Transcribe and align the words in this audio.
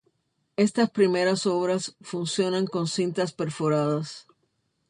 Estas 0.57 0.89
primeras 0.89 1.45
obras 1.45 1.95
funcionan 2.01 2.65
con 2.65 2.87
cintas 2.87 3.33
perforadas. 3.33 4.25